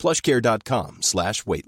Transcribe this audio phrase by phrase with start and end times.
[0.00, 1.66] plushcare.com slash weight.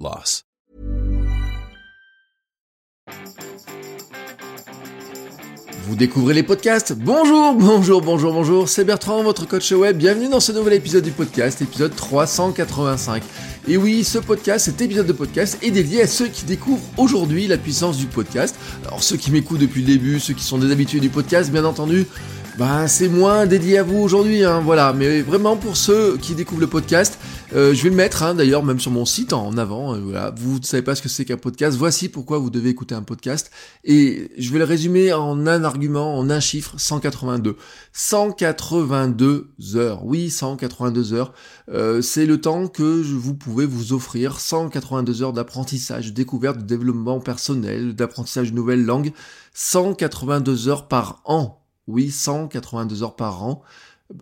[5.86, 6.94] Vous découvrez les podcasts?
[6.94, 9.98] Bonjour, bonjour, bonjour, bonjour, c'est Bertrand, votre coach web.
[9.98, 13.22] Bienvenue dans ce nouvel épisode du podcast, épisode 385.
[13.68, 17.46] Et oui, ce podcast, cet épisode de podcast est dédié à ceux qui découvrent aujourd'hui
[17.48, 18.56] la puissance du podcast.
[18.86, 21.66] Alors ceux qui m'écoutent depuis le début, ceux qui sont des habitués du podcast, bien
[21.66, 22.06] entendu,
[22.58, 24.92] bah c'est moins dédié à vous aujourd'hui, hein, voilà.
[24.92, 27.18] Mais vraiment pour ceux qui découvrent le podcast,
[27.54, 29.94] euh, je vais le mettre hein, d'ailleurs même sur mon site en avant.
[29.94, 31.76] Euh, vous ne savez pas ce que c'est qu'un podcast.
[31.76, 33.50] Voici pourquoi vous devez écouter un podcast.
[33.84, 37.56] Et je vais le résumer en un argument, en un chiffre 182.
[37.92, 40.04] 182 heures.
[40.04, 41.34] Oui, 182 heures.
[41.70, 44.40] Euh, c'est le temps que je, vous pouvez vous offrir.
[44.40, 49.12] 182 heures d'apprentissage, de découverte, de développement personnel, d'apprentissage de nouvelles langues.
[49.54, 53.62] 182 heures par an oui, 182 heures par an.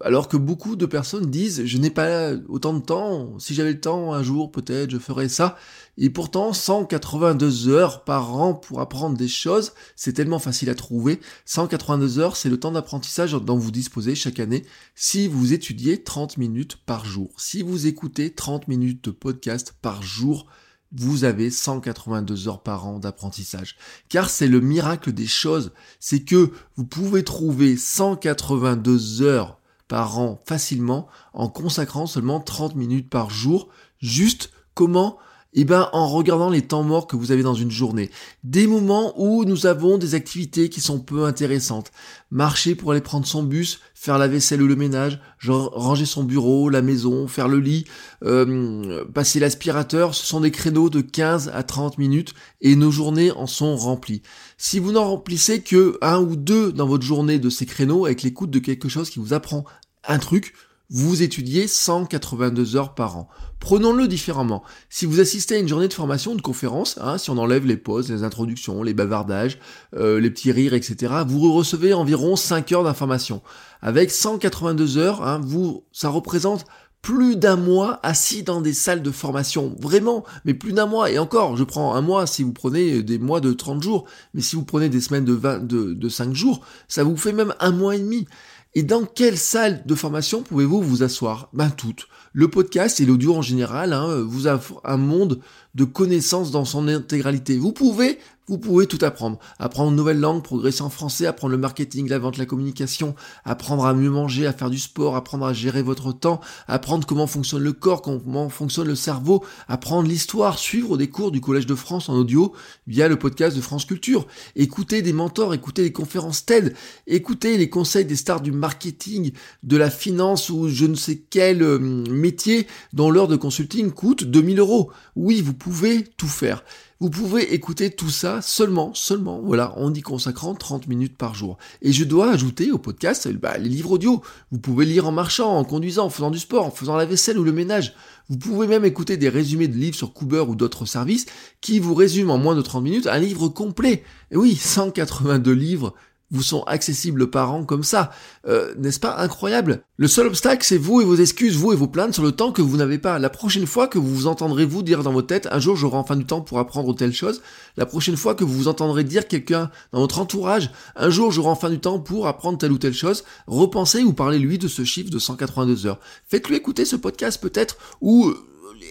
[0.02, 3.80] Alors que beaucoup de personnes disent je n'ai pas autant de temps, si j'avais le
[3.80, 5.56] temps un jour peut-être je ferais ça.
[5.98, 11.20] Et pourtant 182 heures par an pour apprendre des choses, c'est tellement facile à trouver.
[11.44, 16.36] 182 heures c'est le temps d'apprentissage dont vous disposez chaque année si vous étudiez 30
[16.38, 17.30] minutes par jour.
[17.38, 20.47] Si vous écoutez 30 minutes de podcast par jour,
[20.92, 23.77] vous avez 182 heures par an d'apprentissage.
[24.08, 29.59] Car c'est le miracle des choses, c'est que vous pouvez trouver 182 heures
[29.91, 33.69] par an facilement en consacrant seulement 30 minutes par jour.
[33.98, 35.19] Juste comment?
[35.52, 38.10] Eh ben, en regardant les temps morts que vous avez dans une journée.
[38.44, 41.91] Des moments où nous avons des activités qui sont peu intéressantes.
[42.30, 46.22] Marcher pour aller prendre son bus, faire la vaisselle ou le ménage, genre ranger son
[46.22, 47.84] bureau, la maison, faire le lit,
[48.25, 53.32] euh, passer l'aspirateur, ce sont des créneaux de 15 à 30 minutes et nos journées
[53.32, 54.22] en sont remplies.
[54.56, 58.22] Si vous n'en remplissez que un ou deux dans votre journée de ces créneaux avec
[58.22, 59.64] l'écoute de quelque chose qui vous apprend
[60.06, 60.55] un truc,
[60.91, 63.28] vous étudiez 182 heures par an.
[63.61, 64.65] Prenons-le différemment.
[64.88, 67.77] Si vous assistez à une journée de formation, de conférence, hein, si on enlève les
[67.77, 69.59] pauses, les introductions, les bavardages,
[69.94, 73.41] euh, les petits rires, etc., vous recevez environ 5 heures d'information.
[73.83, 76.65] Avec 182 heures, hein, vous, ça représente
[77.03, 79.75] plus d'un mois assis dans des salles de formation.
[79.78, 81.11] Vraiment, mais plus d'un mois.
[81.11, 84.06] Et encore, je prends un mois si vous prenez des mois de 30 jours.
[84.34, 87.32] Mais si vous prenez des semaines de, 20, de, de 5 jours, ça vous fait
[87.32, 88.27] même un mois et demi.
[88.75, 91.48] Et dans quelle salle de formation pouvez-vous vous asseoir?
[91.53, 92.06] Ben toutes.
[92.32, 95.41] Le podcast et l'audio en général hein, vous offrent un monde
[95.75, 97.58] de connaissances dans son intégralité.
[97.58, 98.19] Vous pouvez
[98.50, 99.38] vous pouvez tout apprendre.
[99.61, 103.87] Apprendre une nouvelle langue, progresser en français, apprendre le marketing, la vente, la communication, apprendre
[103.87, 107.62] à mieux manger, à faire du sport, apprendre à gérer votre temps, apprendre comment fonctionne
[107.62, 112.09] le corps, comment fonctionne le cerveau, apprendre l'histoire, suivre des cours du Collège de France
[112.09, 112.53] en audio
[112.88, 116.75] via le podcast de France Culture, écouter des mentors, écouter les conférences TED,
[117.06, 119.31] écouter les conseils des stars du marketing,
[119.62, 124.25] de la finance ou je ne sais quel euh, métier dont l'heure de consulting coûte
[124.25, 124.91] 2000 euros.
[125.15, 126.65] Oui, vous pouvez tout faire.
[127.03, 131.56] Vous pouvez écouter tout ça seulement, seulement, voilà, en y consacrant 30 minutes par jour.
[131.81, 134.21] Et je dois ajouter au podcast bah, les livres audio.
[134.53, 137.38] Vous pouvez lire en marchant, en conduisant, en faisant du sport, en faisant la vaisselle
[137.38, 137.94] ou le ménage.
[138.28, 141.25] Vous pouvez même écouter des résumés de livres sur Cooper ou d'autres services
[141.62, 144.05] qui vous résument en moins de 30 minutes un livre complet.
[144.31, 145.94] Et oui, 182 livres
[146.30, 148.10] vous sont accessibles par an comme ça.
[148.46, 149.82] Euh, n'est-ce pas incroyable?
[149.96, 152.52] Le seul obstacle, c'est vous et vos excuses, vous et vos plaintes sur le temps
[152.52, 153.18] que vous n'avez pas.
[153.18, 155.96] La prochaine fois que vous vous entendrez vous dire dans votre tête, un jour j'aurai
[155.96, 157.42] enfin du temps pour apprendre telle chose,
[157.76, 161.50] la prochaine fois que vous vous entendrez dire quelqu'un dans votre entourage, un jour j'aurai
[161.50, 165.10] enfin du temps pour apprendre telle ou telle chose, repensez ou parlez-lui de ce chiffre
[165.10, 166.00] de 182 heures.
[166.26, 168.32] Faites-lui écouter ce podcast peut-être, ou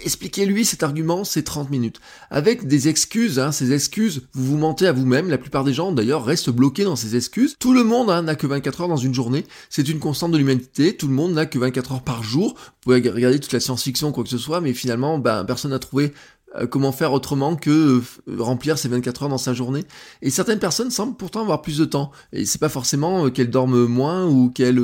[0.03, 1.99] expliquez-lui cet argument, c'est 30 minutes.
[2.29, 5.91] Avec des excuses, hein, ces excuses, vous vous mentez à vous-même, la plupart des gens
[5.91, 7.55] d'ailleurs restent bloqués dans ces excuses.
[7.59, 10.37] Tout le monde hein, n'a que 24 heures dans une journée, c'est une constante de
[10.37, 12.55] l'humanité, tout le monde n'a que 24 heures par jour.
[12.55, 15.79] Vous pouvez regarder toute la science-fiction, quoi que ce soit, mais finalement, ben, personne n'a
[15.79, 16.13] trouvé
[16.69, 18.01] comment faire autrement que euh,
[18.37, 19.83] remplir ces 24 heures dans sa journée.
[20.21, 22.11] Et certaines personnes semblent pourtant avoir plus de temps.
[22.33, 24.79] Et c'est pas forcément euh, qu'elles dorment moins ou qu'elles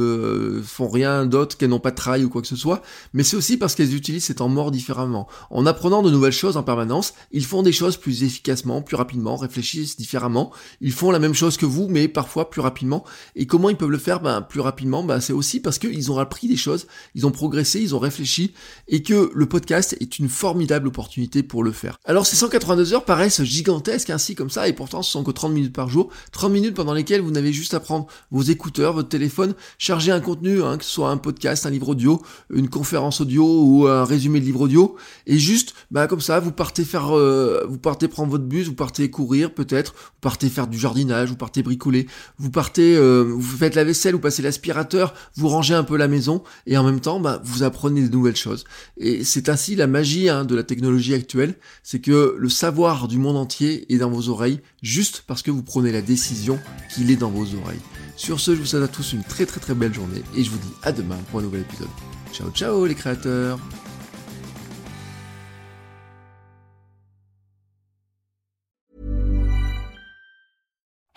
[0.64, 2.82] font rien d'autre, qu'elles n'ont pas de travail ou quoi que ce soit,
[3.14, 5.28] mais c'est aussi parce qu'elles utilisent ces temps morts différemment.
[5.50, 9.36] En apprenant de nouvelles choses en permanence, ils font des choses plus efficacement, plus rapidement,
[9.36, 10.52] réfléchissent différemment.
[10.82, 13.04] Ils font la même chose que vous, mais parfois plus rapidement.
[13.36, 14.22] Et comment ils peuvent le faire?
[14.22, 17.82] Ben, plus rapidement ben, C'est aussi parce qu'ils ont appris des choses, ils ont progressé,
[17.82, 18.54] ils ont réfléchi,
[18.88, 21.98] et que le podcast est une formidable opportunité pour le faire.
[22.06, 25.54] Alors ces 182 heures paraissent gigantesques ainsi comme ça, et pourtant ce sont que 30
[25.54, 29.10] minutes par jour, 30 minutes pendant lesquelles vous n'avez juste à prendre vos écouteurs, votre
[29.10, 33.22] téléphone, charger un contenu, hein, que ce soit un podcast, un livre audio, une conférence
[33.22, 34.96] audio ou un résumé de livre audio,
[35.28, 38.76] et juste, bah comme ça, vous partez faire, euh, vous partez prendre votre bus, vous
[38.76, 42.08] partez courir peut-être, vous partez faire du jardinage, vous partez bricoler,
[42.38, 46.08] vous partez, euh, vous faites la vaisselle, vous passez l'aspirateur, vous rangez un peu la
[46.08, 48.66] maison, et en même temps, bah, vous apprenez de nouvelles choses.
[48.98, 51.45] Et c'est ainsi la magie hein, de la technologie actuelle,
[51.84, 55.64] c'est que le savoir du monde entier est dans vos oreilles, juste parce que vous
[55.64, 56.60] prenez la décision
[56.94, 57.82] qu'il est dans vos oreilles.
[58.16, 60.50] Sur ce, je vous souhaite à tous une très très très belle journée, et je
[60.50, 61.90] vous dis à demain pour un nouvel épisode.
[62.34, 63.60] Ciao ciao les créateurs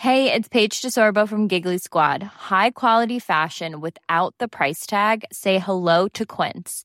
[0.00, 2.22] Hey, it's Paige DeSorbo from Giggly Squad.
[2.22, 5.24] High quality fashion without the price tag.
[5.32, 6.84] Say hello to Quince.